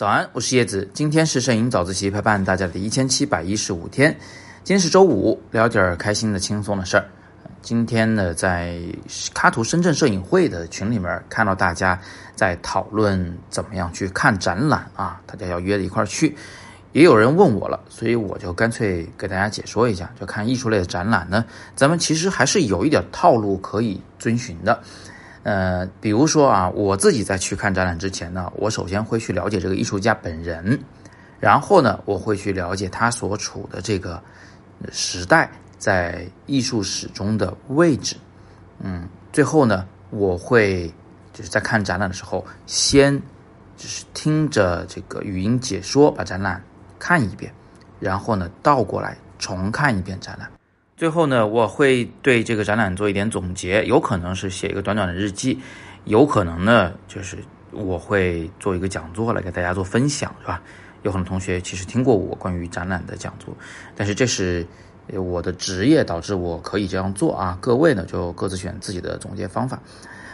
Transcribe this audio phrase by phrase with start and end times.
[0.00, 0.88] 早安，我是叶子。
[0.94, 4.10] 今天是摄影早自习陪伴大家的一千七百一十五天。
[4.64, 7.06] 今天是周五，聊点儿开心的、轻松的事儿。
[7.60, 8.80] 今天呢，在
[9.34, 12.00] 卡图深圳摄影会的群里面看到大家
[12.34, 16.34] 在讨论怎么样去看展览啊，大家要约着一块儿去。
[16.92, 20.10] 也有人问我了，所以我就干脆给大家解说一下。
[20.18, 21.44] 就看艺术类的展览呢，
[21.76, 24.82] 咱们其实还是有一点套路可以遵循的。
[25.42, 30.78] 呃，比如说啊，我自己在去看展览之前呢，我首先会去了解这个艺术家本人，
[31.38, 34.22] 然后呢，我会去了解他所处的这个
[34.92, 38.16] 时代在艺术史中的位置，
[38.80, 40.92] 嗯，最后呢，我会
[41.32, 43.16] 就是在看展览的时候，先
[43.78, 46.62] 就是听着这个语音解说把展览
[46.98, 47.50] 看一遍，
[47.98, 50.50] 然后呢，倒过来重看一遍展览。
[51.00, 55.58] 最后呢，我会对这个展览做一点总结，有可能是写一个短短的日记，
[56.04, 57.38] 有可能呢就是
[57.70, 60.62] 我会做一个讲座来给大家做分享，是吧？
[61.00, 63.56] 有很多同学其实听过我关于展览的讲座，
[63.96, 64.66] 但是这是
[65.14, 67.56] 我的职业导致我可以这样做啊。
[67.62, 69.80] 各位呢就各自选自己的总结方法。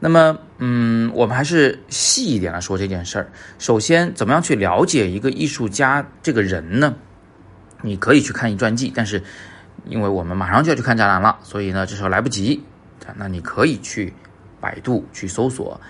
[0.00, 3.30] 那么，嗯，我们还是细一点来说这件事儿。
[3.60, 6.96] 首先，怎么样去了解一个艺术家这个人呢？
[7.80, 9.22] 你可以去看一传记，但是。
[9.88, 12.62] 因为我们马上就要去看展览了，所以呢，这时候来不及。
[13.16, 14.12] 那你可以去
[14.60, 15.80] 百度去搜索。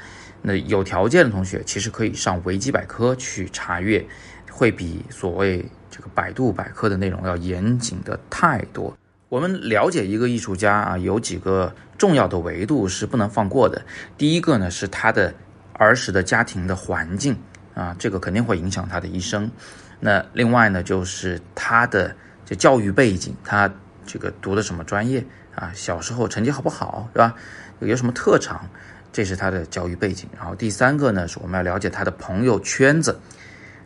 [0.41, 4.07] 那有条件的同学，其实可以上维基百科去查阅，
[4.49, 8.97] 会比所谓这个百度百科的内容要严谨的太多。
[9.29, 13.85] 我们了解一个艺术家啊，有几个重要的维度是不能放过的。
[14.17, 15.35] 第一个呢，是他的
[15.73, 17.37] 儿时的家庭的环境
[17.75, 19.51] 啊，这个肯定会影响他的一生。
[19.99, 23.69] 那另外呢，就是他的这教育背景，他。
[24.09, 25.23] 这个读的什么专业
[25.55, 25.71] 啊？
[25.75, 27.35] 小时候成绩好不好，是吧？
[27.81, 28.67] 有什么特长？
[29.13, 30.29] 这是他的教育背景。
[30.35, 33.21] 然后第三个呢，是我们要了解他的朋友圈子，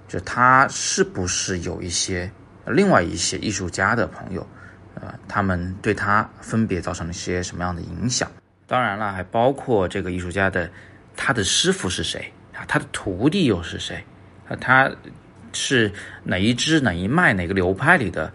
[0.06, 2.30] 就他是不是有一些
[2.66, 4.46] 另外一些艺术家的朋友，
[4.94, 8.30] 呃，他们对他分别造成了一些什么样的影响？
[8.66, 10.70] 当然了，还包括这个艺术家的
[11.16, 12.64] 他的师傅是谁啊？
[12.66, 14.04] 他的徒弟又是谁？
[14.48, 14.90] 啊，他
[15.52, 15.92] 是
[16.24, 18.32] 哪一支、哪一脉、哪个流派里的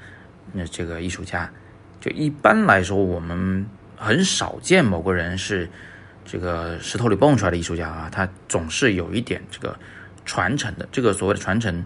[0.54, 1.52] 那这个艺术家？
[2.00, 3.66] 就一般来说，我们
[3.96, 5.70] 很少见某个人是
[6.24, 9.78] 这个石头里蹦出来的艺术家啊，他总是有一点这个
[10.26, 10.88] 传承的。
[10.92, 11.84] 这个所谓的传承，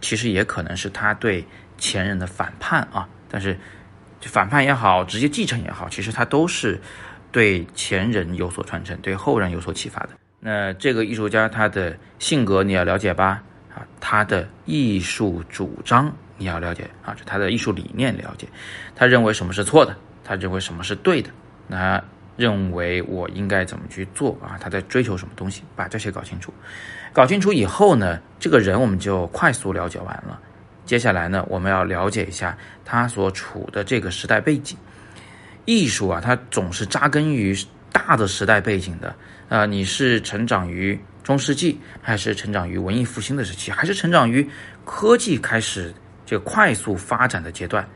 [0.00, 1.44] 其实也可能是他对
[1.76, 3.08] 前人的反叛啊。
[3.28, 3.58] 但是
[4.20, 6.80] 反叛也好，直接继承也好，其实他都是
[7.32, 10.10] 对前人有所传承，对后人有所启发的。
[10.38, 13.42] 那这个艺术家他的性格你要了解吧？
[13.74, 16.14] 啊，他的艺术主张。
[16.42, 18.48] 你要了解啊，就他的艺术理念了解，
[18.96, 21.30] 他认为什么是错的，他认为什么是对的，
[21.68, 22.02] 那
[22.36, 24.58] 认为我应该怎么去做啊？
[24.60, 25.62] 他在追求什么东西？
[25.76, 26.52] 把这些搞清楚，
[27.12, 30.36] 搞清楚以后呢，这个人我们就快速了解完了。
[30.84, 34.76] 接下来呢，我们要了解一下他所处的这个时代背景。
[35.64, 37.56] 艺术啊，它总是扎根于
[37.92, 39.14] 大的时代背景的
[39.48, 39.64] 啊。
[39.64, 44.44] 你是成长于中世纪，还是成长于文艺复兴的时期，还是成长于
[44.84, 45.94] 科技开始？
[46.32, 47.86] 这个快速发展的阶段，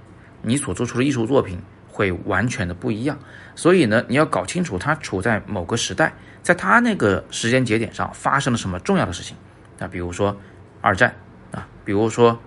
[0.42, 1.58] 你所做出的艺术作品
[1.88, 3.18] 会完全的不一样。
[3.54, 9.34] 所以呢，你要搞清楚它处在某个时代，在它那个时间节点上发生了什么重要的事情。
[9.78, 10.38] 那比如说
[10.82, 11.16] 二战
[11.50, 12.38] 啊，比如说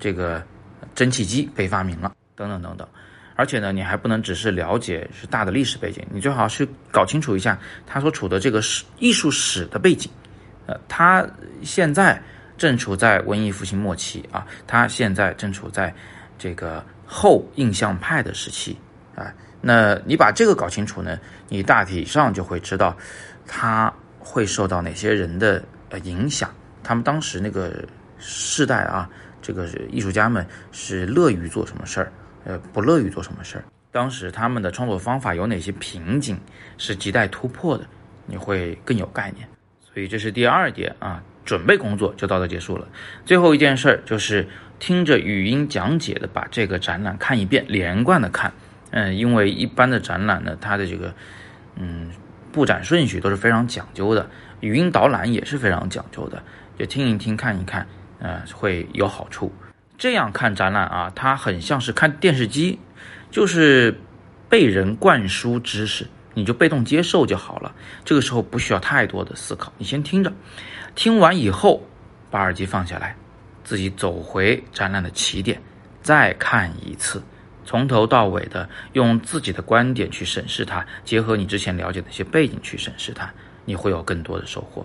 [0.00, 0.42] 这个
[0.96, 2.88] 蒸汽机被发明了，等等等等。
[3.36, 10.10] 而且呢，你还不能只是了解是大的历史背景，你最好去搞清楚一下它所处的这个史艺术史的背景。
[10.66, 11.24] 呃，它
[11.62, 12.20] 现在。
[12.56, 15.94] 正处在文艺复兴末期啊，他现在正处在
[16.38, 18.76] 这个后印象派的时期
[19.14, 19.32] 啊。
[19.60, 21.18] 那你把这个搞清楚呢，
[21.48, 22.96] 你大体上就会知道
[23.46, 26.50] 他会受到哪些人的呃影响。
[26.82, 27.84] 他们当时那个
[28.18, 29.10] 世代啊，
[29.42, 32.12] 这个艺术家们是乐于做什么事儿，
[32.44, 33.64] 呃，不乐于做什么事儿。
[33.90, 36.38] 当时他们的创作方法有哪些瓶颈
[36.78, 37.84] 是亟待突破的，
[38.26, 39.48] 你会更有概念。
[39.80, 41.22] 所以这是第二点啊。
[41.46, 42.86] 准备工作就到这结束了。
[43.24, 44.46] 最后一件事儿就是
[44.78, 48.52] 听着语音讲解的把这个展览看一遍，连贯的看。
[48.90, 51.14] 嗯，因为一般的展览呢，它的这个
[51.76, 52.10] 嗯
[52.52, 54.28] 布展顺序都是非常讲究的，
[54.60, 56.42] 语音导览也是非常讲究的。
[56.78, 57.86] 就听一听，看一看，
[58.18, 59.52] 呃，会有好处。
[59.96, 62.78] 这样看展览啊，它很像是看电视机，
[63.30, 63.98] 就是
[64.48, 67.74] 被人灌输知识，你就被动接受就好了。
[68.04, 70.30] 这个时候不需要太多的思考，你先听着。
[70.96, 71.80] 听完以后，
[72.30, 73.14] 把耳机放下来，
[73.62, 75.60] 自己走回展览的起点，
[76.02, 77.22] 再看一次，
[77.64, 83.30] 从头到尾的用自己的观点去审视它，结合你之前了解的一些背景去审视它，
[83.66, 84.84] 你会有更多的收获。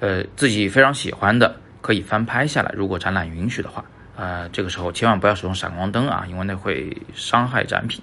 [0.00, 3.82] 呃，自己非常喜欢的可以翻拍下来，如果展览允许的话。
[4.16, 8.00] 呃，这个时候千万不要使用闪光灯啊，因为那会伤害展品。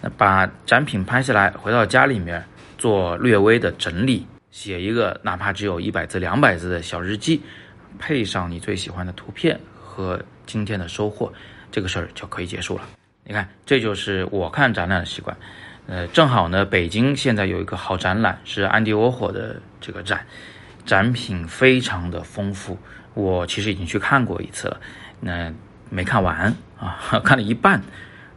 [0.00, 2.44] 那把展品拍下来，回到家里面
[2.76, 7.42] 做略微的整理，写一个哪怕只有一百字、两百字的小日记，
[7.98, 11.30] 配上你最喜欢的图片和今天的收获，
[11.70, 12.84] 这个事儿就可以结束了。
[13.22, 15.36] 你看，这就是我看展览的习惯。
[15.86, 20.24] 呃，正好呢，北京现在有一个好展览，是安迪沃霍的这个展，
[20.86, 22.78] 展品非常的丰富。
[23.12, 24.80] 我其实已经去看过一次了，
[25.20, 25.52] 那
[25.90, 27.82] 没看完啊， 看了一半，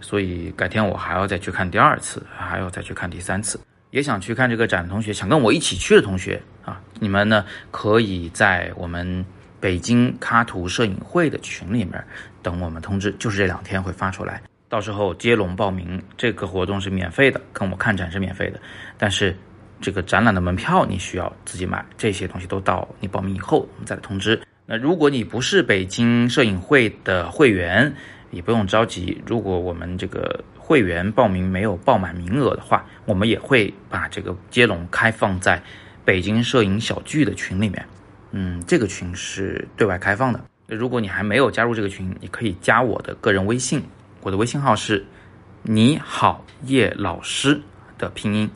[0.02, 3.58] 所以改天我还要再去看第二次，还要再去看第三次。
[3.92, 9.26] 也想去看这个展的同学，想跟我一起去的同学啊，你们呢可以在我们
[9.60, 12.04] 北京喀图摄影会的群里面
[12.42, 14.42] 等我们通知，就是这两天会发出来。
[14.68, 18.60] 到时候接龙报名，这个活动是免费的，跟我看展是免费的。
[18.98, 19.36] 但是
[19.82, 24.40] 这个展览的门票你需要自己买，这些东西都到你报名以后我们再来通知。
[24.68, 27.92] 那如果你不是北京摄影会的会员，
[28.30, 29.20] 也不用着急。
[29.26, 35.60] 如果我们这个会员报名没有报满名额的话，我们也会把这个接龙开放在
[36.06, 37.84] 北京摄影小聚的群里面。
[38.30, 40.40] 嗯，这个群是对外开放的。
[40.68, 43.82] 如果你还没有加入这个群，你可以加我的个人微信。
[44.22, 45.04] 我的微信号是
[45.64, 47.60] 你好叶老师
[47.98, 48.48] 的拼音，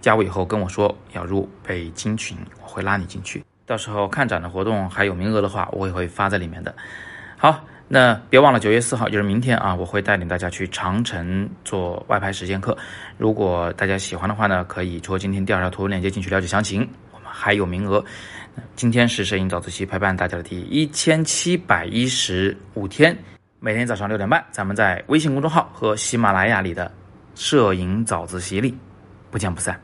[0.00, 3.42] 加我以后跟我说要入北京群，我会拉你进去。
[3.66, 6.72] 到时候看展的活动还有名额的话，我也会发在里面的。
[7.36, 12.76] 好，那别忘了九月四号就是明天啊，我会带领大家去长城做外拍实践课。
[13.16, 16.88] 如果大家喜欢的话呢，可以戳今天第二条图文链接进去了解详情。
[17.12, 18.04] 我们还有名额。
[18.74, 23.16] 今天是摄影早自习陪伴大家的第一千七百一十五天。
[23.60, 26.90] 每天早上六点半，咱们在微信公众号和喜马拉雅里的
[27.34, 28.76] 摄影早自习里
[29.30, 29.78] 不见不散。